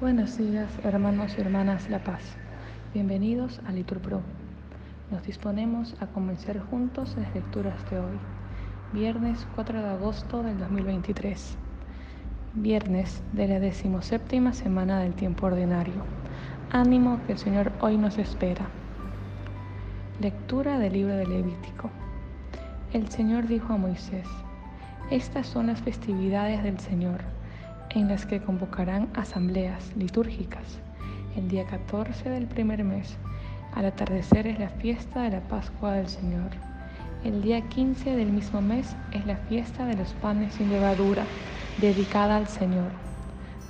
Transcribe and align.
Buenos 0.00 0.38
días, 0.38 0.70
hermanos 0.82 1.34
y 1.36 1.40
hermanas 1.42 1.90
La 1.90 2.02
Paz. 2.02 2.22
Bienvenidos 2.94 3.60
a 3.66 3.72
Litur 3.72 3.98
Pro. 3.98 4.22
Nos 5.10 5.22
disponemos 5.24 5.94
a 6.00 6.06
comenzar 6.06 6.58
juntos 6.58 7.14
las 7.18 7.34
lecturas 7.34 7.74
de 7.90 7.98
hoy, 7.98 8.18
viernes 8.92 9.46
4 9.54 9.82
de 9.82 9.88
agosto 9.88 10.42
del 10.42 10.58
2023, 10.58 11.56
viernes 12.54 13.22
de 13.32 13.48
la 13.48 13.60
decimoséptima 13.60 14.52
semana 14.52 15.00
del 15.00 15.14
tiempo 15.14 15.46
ordinario. 15.46 16.02
Ánimo 16.70 17.20
que 17.26 17.32
el 17.32 17.38
Señor 17.38 17.70
hoy 17.80 17.98
nos 17.98 18.16
espera. 18.18 18.66
Lectura 20.20 20.78
del 20.78 20.94
libro 20.94 21.14
de 21.14 21.26
Levítico. 21.26 21.90
El 22.92 23.08
Señor 23.10 23.46
dijo 23.46 23.72
a 23.72 23.76
Moisés, 23.76 24.26
Estas 25.10 25.48
son 25.48 25.66
las 25.66 25.80
festividades 25.80 26.62
del 26.62 26.78
Señor 26.78 27.18
en 27.96 28.06
las 28.06 28.26
que 28.26 28.40
convocarán 28.40 29.08
asambleas 29.14 29.90
litúrgicas. 29.96 30.78
El 31.36 31.48
día 31.48 31.64
14 31.66 32.30
del 32.30 32.46
primer 32.46 32.84
mes, 32.84 33.16
al 33.74 33.86
atardecer, 33.86 34.46
es 34.46 34.60
la 34.60 34.68
fiesta 34.68 35.22
de 35.22 35.30
la 35.30 35.40
Pascua 35.40 35.94
del 35.94 36.06
Señor. 36.06 36.50
El 37.24 37.42
día 37.42 37.60
15 37.60 38.14
del 38.14 38.30
mismo 38.30 38.60
mes 38.60 38.94
es 39.10 39.26
la 39.26 39.34
fiesta 39.34 39.84
de 39.84 39.96
los 39.96 40.12
panes 40.12 40.54
sin 40.54 40.70
levadura, 40.70 41.24
dedicada 41.80 42.36
al 42.36 42.46
Señor. 42.46 42.92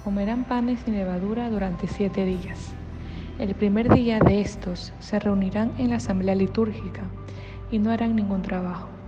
Comerán 0.05 0.45
panes 0.45 0.81
sin 0.81 0.93
levadura 0.93 1.49
durante 1.49 1.89
siete 1.89 2.27
días. 2.27 2.75
El 3.39 3.55
primer 3.55 3.91
día 3.95 4.19
de 4.19 4.43
estos 4.43 4.93
se 5.01 5.19
reunirán 5.19 5.73
en 5.79 5.89
la 5.89 5.97
asamblea 5.97 6.35
litúrgica 6.35 7.01
y 7.71 7.79
no 7.79 7.91
harán 7.91 8.15
ningún 8.15 8.43
trabajo. 8.43 9.00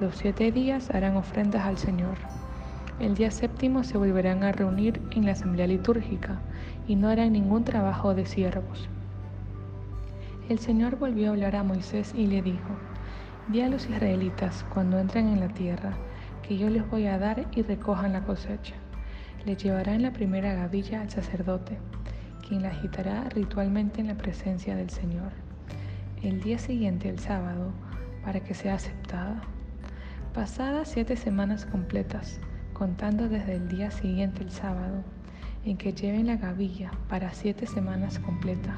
Los 0.00 0.14
siete 0.14 0.52
días 0.52 0.90
harán 0.94 1.16
ofrendas 1.16 1.66
al 1.66 1.76
Señor. 1.76 2.18
El 3.00 3.16
día 3.16 3.32
séptimo 3.32 3.82
se 3.82 3.98
volverán 3.98 4.44
a 4.44 4.52
reunir 4.52 5.02
en 5.10 5.26
la 5.26 5.32
asamblea 5.32 5.66
litúrgica 5.66 6.38
y 6.86 6.94
no 6.94 7.08
harán 7.08 7.32
ningún 7.32 7.64
trabajo 7.64 8.14
de 8.14 8.24
siervos. 8.24 8.88
El 10.48 10.60
Señor 10.60 11.00
volvió 11.00 11.26
a 11.26 11.30
hablar 11.30 11.56
a 11.56 11.64
Moisés 11.64 12.14
y 12.14 12.28
le 12.28 12.42
dijo, 12.42 12.76
Di 13.48 13.60
a 13.62 13.68
los 13.68 13.90
israelitas 13.90 14.64
cuando 14.72 15.00
entren 15.00 15.26
en 15.28 15.40
la 15.40 15.48
tierra, 15.48 15.94
que 16.46 16.56
yo 16.56 16.70
les 16.70 16.88
voy 16.88 17.08
a 17.08 17.18
dar 17.18 17.48
y 17.56 17.62
recojan 17.62 18.12
la 18.12 18.22
cosecha. 18.22 18.74
Le 19.46 19.56
llevarán 19.56 20.02
la 20.02 20.12
primera 20.12 20.54
gavilla 20.54 21.00
al 21.00 21.10
sacerdote, 21.10 21.76
quien 22.46 22.62
la 22.62 22.68
agitará 22.68 23.28
ritualmente 23.30 24.00
en 24.00 24.06
la 24.06 24.16
presencia 24.16 24.76
del 24.76 24.90
Señor. 24.90 25.32
El 26.22 26.40
día 26.40 26.58
siguiente, 26.58 27.08
el 27.08 27.18
sábado, 27.18 27.72
para 28.24 28.38
que 28.40 28.54
sea 28.54 28.74
aceptada. 28.74 29.42
Pasadas 30.34 30.88
siete 30.88 31.16
semanas 31.16 31.64
completas, 31.64 32.38
contando 32.74 33.28
desde 33.28 33.56
el 33.56 33.68
día 33.68 33.90
siguiente, 33.90 34.42
el 34.42 34.50
sábado, 34.50 35.02
en 35.64 35.78
que 35.78 35.94
lleven 35.94 36.26
la 36.26 36.36
gavilla 36.36 36.90
para 37.08 37.32
siete 37.32 37.66
semanas 37.66 38.18
completa. 38.18 38.76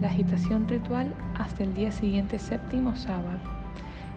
La 0.00 0.08
agitación 0.08 0.66
ritual 0.66 1.14
hasta 1.38 1.64
el 1.64 1.74
día 1.74 1.92
siguiente, 1.92 2.38
séptimo 2.38 2.96
sábado, 2.96 3.38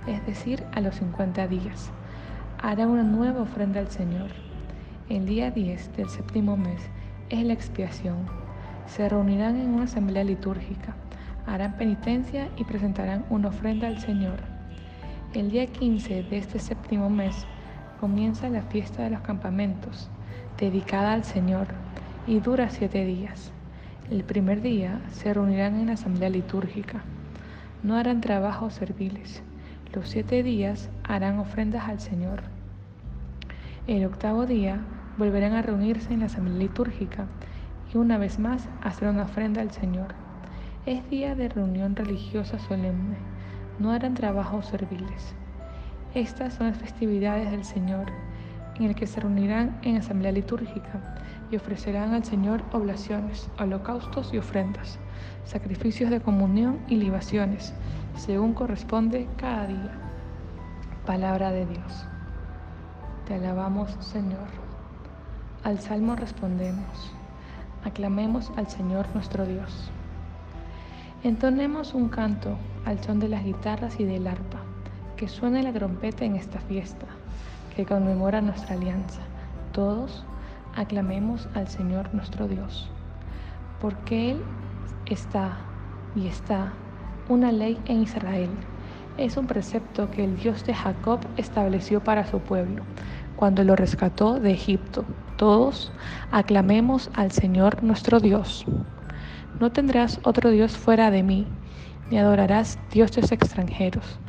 es 0.08 0.26
decir, 0.26 0.64
a 0.72 0.80
los 0.80 0.96
50 0.96 1.48
días. 1.48 1.92
Hará 2.62 2.88
una 2.88 3.04
nueva 3.04 3.42
ofrenda 3.42 3.82
al 3.82 3.90
Señor. 3.90 4.30
El 5.10 5.26
día 5.26 5.52
10 5.52 5.98
del 5.98 6.10
séptimo 6.10 6.56
mes 6.56 6.82
es 7.30 7.44
la 7.44 7.54
expiación. 7.54 8.26
Se 8.88 9.10
reunirán 9.10 9.58
en 9.58 9.74
una 9.74 9.84
asamblea 9.84 10.24
litúrgica, 10.24 10.96
harán 11.46 11.76
penitencia 11.76 12.50
y 12.56 12.64
presentarán 12.64 13.26
una 13.30 13.50
ofrenda 13.50 13.88
al 13.88 14.00
Señor. 14.00 14.53
El 15.34 15.50
día 15.50 15.66
15 15.66 16.22
de 16.22 16.38
este 16.38 16.60
séptimo 16.60 17.10
mes 17.10 17.48
comienza 18.00 18.50
la 18.50 18.62
fiesta 18.62 19.02
de 19.02 19.10
los 19.10 19.22
campamentos, 19.22 20.12
dedicada 20.60 21.12
al 21.14 21.24
Señor, 21.24 21.70
y 22.28 22.40
dura 22.40 22.70
siete 22.70 23.04
días. 23.04 23.52
El 24.12 24.24
primer 24.26 24.62
día 24.62 25.02
se 25.10 25.34
reunirán 25.34 25.80
en 25.80 25.88
la 25.88 25.94
asamblea 25.94 26.30
litúrgica. 26.30 27.02
No 27.82 27.98
harán 27.98 28.22
trabajos 28.22 28.76
serviles. 28.76 29.42
Los 29.92 30.10
siete 30.10 30.44
días 30.44 30.92
harán 31.04 31.40
ofrendas 31.40 31.90
al 31.90 32.00
Señor. 32.00 32.44
El 33.88 34.06
octavo 34.06 34.46
día 34.46 34.82
volverán 35.18 35.54
a 35.54 35.64
reunirse 35.64 36.14
en 36.14 36.20
la 36.20 36.28
asamblea 36.28 36.60
litúrgica 36.60 37.26
y 37.92 37.98
una 37.98 38.20
vez 38.20 38.38
más 38.38 38.70
hacer 38.84 39.08
una 39.08 39.24
ofrenda 39.24 39.62
al 39.62 39.72
Señor. 39.72 40.14
Es 40.86 41.10
día 41.10 41.34
de 41.34 41.50
reunión 41.50 41.96
religiosa 41.96 42.60
solemne. 42.60 43.33
No 43.80 43.92
harán 43.92 44.14
trabajos 44.14 44.68
serviles. 44.68 45.36
Estas 46.14 46.54
son 46.54 46.68
las 46.68 46.78
festividades 46.78 47.50
del 47.50 47.64
Señor, 47.64 48.06
en 48.76 48.86
el 48.86 48.96
que 48.96 49.08
se 49.08 49.20
reunirán 49.20 49.80
en 49.82 49.98
asamblea 49.98 50.32
litúrgica 50.32 51.16
y 51.50 51.56
ofrecerán 51.56 52.14
al 52.14 52.24
Señor 52.24 52.64
oblaciones, 52.72 53.50
holocaustos 53.60 54.34
y 54.34 54.38
ofrendas, 54.38 55.00
sacrificios 55.46 56.10
de 56.10 56.22
comunión 56.22 56.80
y 56.88 56.96
libaciones, 56.96 57.74
según 58.16 58.54
corresponde 58.54 59.28
cada 59.38 59.68
día. 59.68 59.92
Palabra 61.06 61.52
de 61.52 61.66
Dios. 61.66 62.06
Te 63.28 63.36
alabamos, 63.36 63.92
Señor. 64.00 64.48
Al 65.64 65.80
salmo 65.80 66.16
respondemos. 66.16 67.12
Aclamemos 67.84 68.52
al 68.56 68.68
Señor 68.68 69.08
nuestro 69.14 69.46
Dios. 69.46 69.92
Entonemos 71.24 71.94
un 71.94 72.10
canto 72.10 72.58
al 72.84 73.02
son 73.02 73.22
de 73.22 73.30
las 73.30 73.46
guitarras 73.46 73.98
y 73.98 74.04
del 74.04 74.28
arpa 74.28 74.60
que 75.16 75.30
suene 75.30 75.64
la 75.64 75.72
trompeta 75.72 76.26
en 76.26 76.36
esta 76.36 76.60
fiesta, 76.60 77.06
que 77.78 77.86
conmemora 77.86 78.42
nuestra 78.42 78.76
alianza. 78.76 79.22
Todos 79.72 80.26
aclamemos 80.76 81.48
al 81.54 81.70
Señor 81.70 82.14
nuestro 82.14 82.50
Dios, 82.50 82.90
porque 83.80 84.32
Él 84.32 84.42
está 85.06 85.60
y 86.14 86.28
está 86.28 86.74
una 87.30 87.54
ley 87.54 87.80
en 87.86 88.02
Israel. 88.02 88.50
Es 89.18 89.38
un 89.38 89.48
precepto 89.48 90.12
que 90.12 90.26
el 90.26 90.36
Dios 90.36 90.66
de 90.66 90.74
Jacob 90.74 91.22
estableció 91.38 92.04
para 92.04 92.26
su 92.26 92.40
pueblo 92.40 92.84
cuando 93.38 93.64
lo 93.64 93.78
rescató 93.78 94.42
de 94.42 94.52
Egipto. 94.52 95.06
Todos 95.38 95.94
aclamemos 96.32 97.10
al 97.14 97.32
Señor 97.32 97.82
nuestro 97.82 98.20
Dios. 98.20 98.66
No 99.60 99.72
tendrás 99.72 100.20
otro 100.24 100.52
Dios 100.52 100.78
fuera 100.78 101.12
de 101.12 101.24
mí, 101.24 101.48
ni 102.10 102.18
adorarás 102.18 102.80
dioses 102.92 103.32
extranjeros 103.32 104.20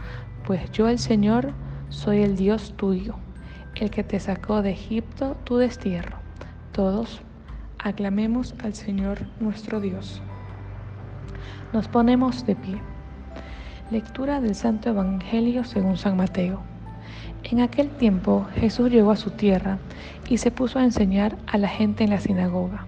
pues 0.45 0.71
yo 0.73 0.89
el 0.89 0.99
Señor 0.99 1.53
soy 1.89 2.23
el 2.23 2.37
Dios 2.37 2.75
tuyo, 2.77 3.15
el 3.75 3.91
que 3.91 4.05
te 4.05 4.21
sacó 4.21 4.63
de 4.63 4.73
Egipto 4.73 5.37
tu 5.45 5.57
destierro. 5.57 6.19
Todos 6.73 7.23
aclamemos 7.79 8.55
al 8.63 8.75
Señor 8.75 9.21
nuestro 9.41 9.81
Dios. 9.81 10.23
Nos 11.73 11.89
ponemos 11.89 12.47
de 12.47 12.57
pie. 12.57 12.81
Lectura 13.91 14.41
del 14.41 14.55
Santo 14.55 14.91
Evangelio 14.91 15.65
según 15.65 15.97
San 15.97 16.17
Mateo. 16.17 16.61
En 17.43 17.61
aquel 17.61 17.91
tiempo 17.91 18.47
Jesús 18.55 18.91
llegó 18.91 19.11
a 19.11 19.17
su 19.17 19.31
tierra 19.31 19.79
y 20.29 20.39
se 20.39 20.51
puso 20.51 20.79
a 20.79 20.85
enseñar 20.85 21.37
a 21.47 21.59
la 21.59 21.69
gente 21.69 22.05
en 22.05 22.11
la 22.11 22.21
sinagoga, 22.21 22.87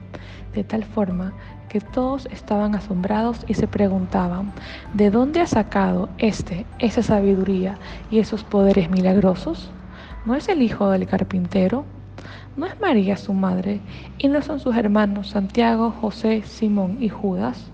de 0.57 0.65
tal 0.65 0.85
forma 0.85 1.35
que 1.69 1.81
todos 1.83 2.27
estaban 2.33 2.75
asombrados 2.75 3.45
y 3.47 3.55
se 3.55 3.69
preguntaban, 3.69 4.53
¿de 4.95 5.11
dónde 5.11 5.41
ha 5.43 5.47
sacado 5.47 6.09
este 6.17 6.65
esa 6.79 7.03
sabiduría 7.03 7.79
y 8.11 8.21
esos 8.21 8.43
poderes 8.43 8.89
milagrosos? 8.89 9.71
¿No 10.25 10.35
es 10.35 10.49
el 10.49 10.63
hijo 10.63 10.89
del 10.89 11.07
carpintero? 11.07 11.85
¿No 12.57 12.65
es 12.65 12.81
María 12.81 13.19
su 13.19 13.35
madre? 13.35 13.81
¿Y 14.17 14.29
no 14.29 14.41
son 14.41 14.59
sus 14.59 14.75
hermanos 14.77 15.29
Santiago, 15.29 15.91
José, 15.91 16.43
Simón 16.43 16.97
y 17.01 17.11
Judas? 17.11 17.71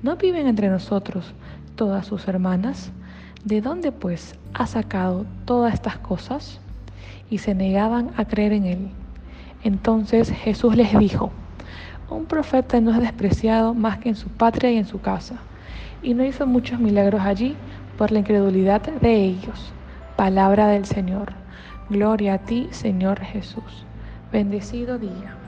¿No 0.00 0.14
viven 0.14 0.46
entre 0.46 0.68
nosotros 0.70 1.34
todas 1.74 2.06
sus 2.06 2.28
hermanas? 2.28 2.92
¿De 3.44 3.60
dónde 3.60 3.90
pues 3.90 4.38
ha 4.54 4.68
sacado 4.68 5.26
todas 5.46 5.74
estas 5.74 5.98
cosas? 5.98 6.60
Y 7.28 7.38
se 7.38 7.56
negaban 7.56 8.12
a 8.16 8.24
creer 8.24 8.52
en 8.52 8.66
él. 8.66 8.90
Entonces 9.64 10.30
Jesús 10.30 10.76
les 10.76 10.96
dijo, 10.96 11.32
un 12.10 12.26
profeta 12.26 12.80
no 12.80 12.90
es 12.90 13.00
despreciado 13.00 13.74
más 13.74 13.98
que 13.98 14.10
en 14.10 14.16
su 14.16 14.28
patria 14.28 14.70
y 14.70 14.76
en 14.76 14.86
su 14.86 15.00
casa, 15.00 15.36
y 16.02 16.14
no 16.14 16.24
hizo 16.24 16.46
muchos 16.46 16.78
milagros 16.78 17.22
allí 17.22 17.56
por 17.96 18.12
la 18.12 18.18
incredulidad 18.18 18.82
de 18.82 19.24
ellos. 19.24 19.72
Palabra 20.16 20.68
del 20.68 20.84
Señor. 20.84 21.32
Gloria 21.90 22.34
a 22.34 22.38
ti, 22.38 22.68
Señor 22.70 23.20
Jesús. 23.20 23.84
Bendecido 24.32 24.98
día. 24.98 25.43